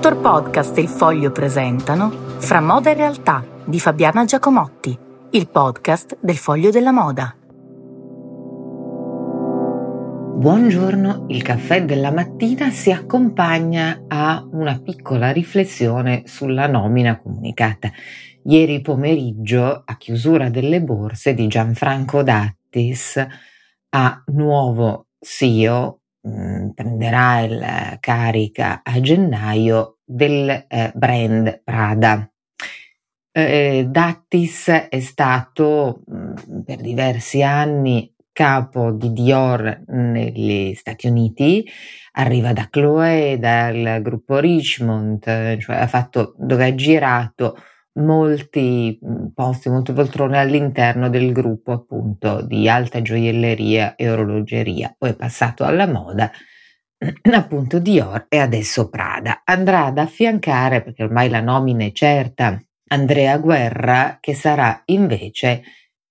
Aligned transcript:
Dottor 0.00 0.22
Podcast 0.22 0.78
e 0.78 0.80
il 0.80 0.88
Foglio 0.88 1.30
presentano 1.30 2.08
Fra 2.38 2.62
moda 2.62 2.88
e 2.88 2.94
realtà 2.94 3.44
di 3.66 3.78
Fabiana 3.78 4.24
Giacomotti, 4.24 4.98
il 5.32 5.46
podcast 5.46 6.16
del 6.22 6.38
Foglio 6.38 6.70
della 6.70 6.90
Moda. 6.90 7.36
Buongiorno, 10.38 11.26
il 11.28 11.42
caffè 11.42 11.84
della 11.84 12.10
mattina 12.10 12.70
si 12.70 12.90
accompagna 12.90 14.04
a 14.08 14.42
una 14.52 14.80
piccola 14.80 15.32
riflessione 15.32 16.22
sulla 16.24 16.66
nomina 16.66 17.20
comunicata 17.20 17.90
ieri 18.44 18.80
pomeriggio 18.80 19.82
a 19.84 19.98
chiusura 19.98 20.48
delle 20.48 20.80
borse 20.80 21.34
di 21.34 21.46
Gianfranco 21.46 22.22
Dattis 22.22 23.22
a 23.90 24.22
nuovo 24.28 25.08
CEO 25.20 25.99
mm, 26.26 26.70
prenderà 26.70 27.40
il 27.40 27.96
carica 28.00 28.80
a 28.82 29.00
gennaio 29.00 29.98
del 30.04 30.66
eh, 30.68 30.92
brand 30.94 31.62
Prada. 31.62 32.30
Eh, 33.32 33.86
Dattis 33.88 34.68
è 34.68 35.00
stato 35.00 36.02
mh, 36.06 36.16
mm, 36.16 36.60
per 36.62 36.80
diversi 36.80 37.42
anni 37.42 38.12
capo 38.32 38.90
di 38.92 39.12
Dior 39.12 39.82
negli 39.88 40.74
Stati 40.74 41.06
Uniti, 41.06 41.66
arriva 42.12 42.52
da 42.52 42.68
Chloé, 42.70 43.38
dal 43.38 44.00
gruppo 44.02 44.38
Richmond, 44.38 45.58
cioè 45.58 45.76
ha 45.76 45.86
fatto, 45.86 46.34
dove 46.38 46.64
ha 46.64 46.74
girato 46.74 47.56
molti 48.00 48.98
mhmm, 49.00 49.32
posti, 49.34 49.68
molte 49.68 49.92
poltrone 49.92 50.38
all'interno 50.38 51.08
del 51.08 51.32
gruppo 51.32 51.72
appunto 51.72 52.42
di 52.42 52.68
alta 52.68 53.00
gioielleria 53.02 53.94
e 53.94 54.10
orologeria. 54.10 54.94
Poi 54.96 55.10
è 55.10 55.16
passato 55.16 55.64
alla 55.64 55.86
moda 55.86 56.30
appunto 57.32 57.78
Dior 57.78 58.26
e 58.28 58.38
adesso 58.38 58.88
Prada. 58.88 59.42
Andrà 59.44 59.86
ad 59.86 59.98
affiancare, 59.98 60.82
perché 60.82 61.02
ormai 61.02 61.28
la 61.28 61.40
nomina 61.40 61.84
è 61.84 61.92
certa, 61.92 62.60
Andrea 62.88 63.38
Guerra, 63.38 64.18
che 64.20 64.34
sarà 64.34 64.82
invece 64.86 65.62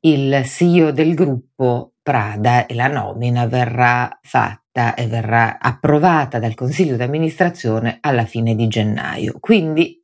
il 0.00 0.42
CEO 0.44 0.92
del 0.92 1.14
gruppo 1.14 1.94
Prada 2.02 2.66
e 2.66 2.74
la 2.74 2.86
nomina 2.86 3.46
verrà 3.46 4.18
fatta 4.22 4.94
e 4.94 5.06
verrà 5.06 5.58
approvata 5.58 6.38
dal 6.38 6.54
Consiglio 6.54 6.96
di 6.96 7.02
amministrazione 7.02 7.98
alla 8.00 8.24
fine 8.24 8.54
di 8.54 8.68
gennaio. 8.68 9.36
Quindi 9.40 9.97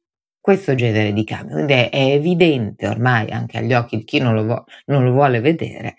questo 0.45 0.75
genere 0.75 1.15
di 1.15 1.25
cambio. 1.25 1.55
Quindi 1.55 1.73
è, 1.73 1.89
evidente 1.91 2.87
ormai 2.87 3.31
anche 3.31 3.57
agli 3.57 3.73
occhi 3.73 3.97
di 3.97 4.05
chi 4.05 4.19
non 4.19 4.35
lo, 4.35 4.45
vo- 4.45 4.65
non 4.85 5.03
lo 5.03 5.11
vuole 5.11 5.41
vedere 5.41 5.97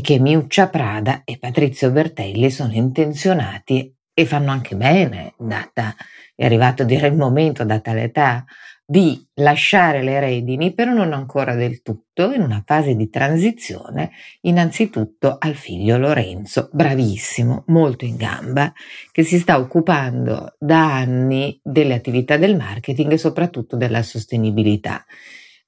che 0.00 0.18
Miuccia 0.18 0.70
Prada 0.70 1.24
e 1.24 1.36
Patrizio 1.38 1.90
Bertelli 1.90 2.50
sono 2.50 2.72
intenzionati 2.72 3.94
e 4.14 4.24
fanno 4.24 4.50
anche 4.50 4.76
bene, 4.76 5.34
data, 5.36 5.94
è 6.34 6.46
arrivato 6.46 6.84
dire 6.84 7.08
il 7.08 7.16
momento, 7.16 7.64
data 7.64 7.92
l'età, 7.92 8.46
di 8.88 9.26
lasciare 9.34 10.00
le 10.00 10.20
redini, 10.20 10.72
però 10.72 10.92
non 10.92 11.12
ancora 11.12 11.56
del 11.56 11.82
tutto, 11.82 12.32
in 12.32 12.40
una 12.40 12.62
fase 12.64 12.94
di 12.94 13.10
transizione, 13.10 14.12
innanzitutto 14.42 15.36
al 15.40 15.56
figlio 15.56 15.98
Lorenzo, 15.98 16.70
bravissimo, 16.72 17.64
molto 17.66 18.04
in 18.04 18.14
gamba, 18.14 18.72
che 19.10 19.24
si 19.24 19.40
sta 19.40 19.58
occupando 19.58 20.54
da 20.56 20.94
anni 20.94 21.58
delle 21.64 21.94
attività 21.94 22.36
del 22.36 22.56
marketing 22.56 23.10
e 23.10 23.18
soprattutto 23.18 23.76
della 23.76 24.04
sostenibilità. 24.04 25.04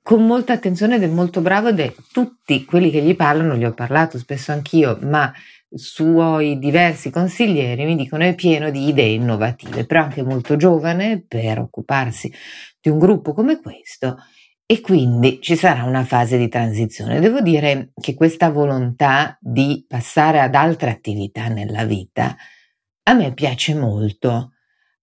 Con 0.01 0.25
molta 0.25 0.53
attenzione 0.53 0.95
ed 0.95 1.03
è 1.03 1.09
molto 1.09 1.41
bravo 1.41 1.69
ed 1.69 1.81
è 1.81 1.93
tutti 2.13 2.65
quelli 2.65 2.91
che 2.91 3.03
gli 3.03 3.17
parlano, 3.17 3.57
gli 3.57 3.65
ho 3.65 3.75
parlato 3.75 4.17
spesso 4.17 4.53
anch'io, 4.53 4.97
ma 5.03 5.31
suoi 5.71 6.59
diversi 6.59 7.11
consiglieri 7.11 7.85
mi 7.85 7.97
dicono 7.97 8.25
è 8.25 8.35
pieno 8.35 8.71
di 8.71 8.89
idee 8.89 9.15
innovative, 9.15 9.85
però 9.85 10.03
anche 10.03 10.23
molto 10.23 10.57
giovane 10.57 11.25
per 11.27 11.59
occuparsi 11.59 12.33
di 12.81 12.89
un 12.89 12.99
gruppo 12.99 13.33
come 13.33 13.61
questo 13.61 14.17
e 14.71 14.81
quindi 14.81 15.41
ci 15.41 15.57
sarà 15.57 15.85
una 15.85 16.05
fase 16.05 16.37
di 16.37 16.49
transizione. 16.49 17.21
Devo 17.21 17.41
dire 17.41 17.93
che 17.99 18.15
questa 18.15 18.51
volontà 18.51 19.39
di 19.41 19.85
passare 19.89 20.41
ad 20.41 20.55
altre 20.55 20.91
attività 20.91 21.49
nella 21.49 21.85
vita 21.85 22.37
a 23.05 23.15
me 23.15 23.33
piace 23.33 23.75
molto. 23.75 24.53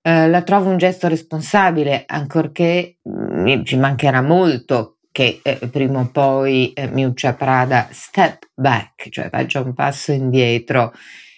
Eh, 0.01 0.27
la 0.27 0.43
trovo 0.43 0.69
un 0.69 0.77
gesto 0.77 1.07
responsabile, 1.07 2.03
ancorché 2.05 2.99
mh, 3.01 3.51
mm, 3.51 3.63
ci 3.63 3.77
mancherà 3.77 4.21
molto 4.21 4.94
che 5.15 5.39
eh, 5.43 5.69
prima 5.69 6.01
o 6.01 6.09
poi 6.11 6.73
eh, 6.73 6.89
Miuccia 6.89 7.35
Prada 7.35 7.87
step 7.89 8.49
back, 8.53 9.07
cioè 9.07 9.29
faccia 9.29 9.61
un 9.61 9.73
passo 9.73 10.11
indietro 10.11 10.91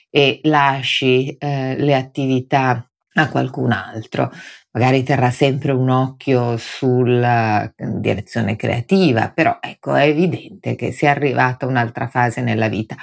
e 0.10 0.40
lasci 0.46 1.38
eh, 1.38 1.76
le 1.78 1.94
attività 1.94 2.90
a 3.14 3.30
qualcun 3.30 3.72
altro. 3.72 4.32
Magari 4.72 5.04
terrà 5.04 5.30
sempre 5.30 5.74
un 5.74 5.90
occhio 5.90 6.58
sulla 6.58 7.66
eh, 7.66 7.72
direzione 8.00 8.56
creativa, 8.56 9.30
però 9.30 9.60
ecco, 9.62 9.94
è 9.94 10.08
evidente 10.08 10.74
che 10.74 10.92
sia 10.92 11.12
arrivata 11.12 11.68
un'altra 11.68 12.08
fase 12.08 12.42
nella 12.42 12.70
vita. 12.70 12.96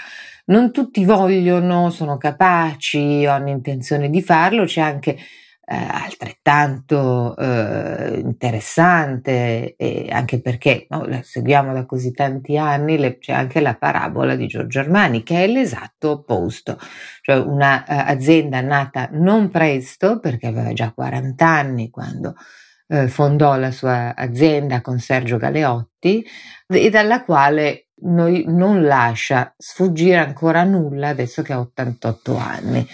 Non 0.47 0.73
tutti 0.73 1.05
vogliono, 1.05 1.91
sono 1.91 2.19
capaci, 2.19 3.25
hanno 3.27 3.51
intenzione 3.51 4.11
di 4.11 4.21
farlo, 4.21 4.65
c'è 4.65 4.81
anche 4.81 5.19
eh, 5.67 5.75
altrettanto 5.77 7.37
eh, 7.37 8.21
interessante, 8.23 9.75
anche 10.11 10.41
perché 10.41 10.87
no, 10.91 11.05
la 11.07 11.21
seguiamo 11.23 11.73
da 11.73 11.87
così 11.87 12.13
tanti 12.13 12.59
anni, 12.59 12.99
le, 12.99 13.19
c'è 13.19 13.33
anche 13.33 13.61
la 13.61 13.75
parabola 13.75 14.37
di 14.37 14.47
Giorgio 14.47 14.81
Armani, 14.81 15.23
che 15.23 15.45
è 15.45 15.47
l'esatto 15.47 16.11
opposto, 16.11 16.79
cioè 17.23 17.37
un'azienda 17.37 18.61
uh, 18.61 18.67
nata 18.67 19.09
non 19.13 19.51
presto, 19.51 20.21
perché 20.21 20.49
aveva 20.49 20.73
già 20.73 20.93
40 20.93 21.47
anni 21.47 21.91
quando 21.91 22.35
uh, 22.89 23.07
fondò 23.09 23.57
la 23.57 23.71
sua 23.71 24.15
azienda 24.15 24.83
con 24.83 24.99
Sergio 24.99 25.39
Galeotti, 25.39 26.25
e 26.67 26.91
dalla 26.91 27.25
quale 27.25 27.89
noi 28.03 28.45
non 28.47 28.83
lascia 28.83 29.55
sfuggire 29.57 30.17
ancora 30.17 30.63
nulla 30.65 31.09
adesso 31.09 31.43
che 31.43 31.53
ha 31.53 31.61
88 31.61 32.37
anni. 32.37 32.87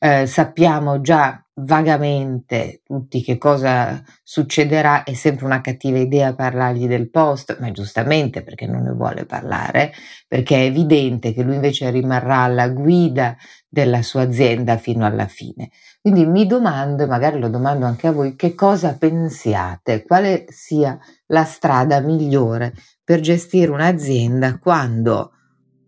Eh, 0.00 0.26
sappiamo 0.26 1.00
già 1.00 1.42
vagamente 1.60 2.82
tutti 2.84 3.22
che 3.22 3.38
cosa 3.38 4.02
succederà, 4.22 5.02
è 5.02 5.14
sempre 5.14 5.44
una 5.44 5.60
cattiva 5.60 5.98
idea 5.98 6.34
parlargli 6.34 6.86
del 6.86 7.10
post, 7.10 7.58
ma 7.60 7.70
giustamente 7.70 8.42
perché 8.42 8.66
non 8.66 8.82
ne 8.82 8.92
vuole 8.92 9.24
parlare, 9.24 9.92
perché 10.26 10.56
è 10.56 10.64
evidente 10.66 11.32
che 11.32 11.42
lui 11.42 11.56
invece 11.56 11.90
rimarrà 11.90 12.42
alla 12.42 12.68
guida 12.68 13.36
della 13.68 14.02
sua 14.02 14.22
azienda 14.22 14.76
fino 14.76 15.04
alla 15.04 15.26
fine. 15.26 15.70
Quindi 16.00 16.26
mi 16.26 16.46
domando, 16.46 17.02
e 17.02 17.06
magari 17.06 17.38
lo 17.38 17.48
domando 17.48 17.86
anche 17.86 18.06
a 18.06 18.12
voi, 18.12 18.36
che 18.36 18.54
cosa 18.54 18.96
pensiate, 18.96 20.04
quale 20.04 20.46
sia 20.48 20.98
la 21.26 21.44
strada 21.44 22.00
migliore 22.00 22.72
per 23.02 23.20
gestire 23.20 23.70
un'azienda 23.70 24.58
quando 24.58 25.32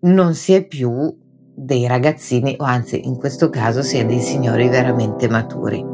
non 0.01 0.35
si 0.35 0.55
è 0.55 0.67
più 0.67 1.20
dei 1.63 1.87
ragazzini 1.87 2.57
o 2.59 2.65
anzi 2.65 3.07
in 3.07 3.17
questo 3.17 3.51
caso 3.51 3.83
sia 3.83 4.05
dei 4.05 4.21
signori 4.21 4.69
veramente 4.69 5.29
maturi. 5.29 5.90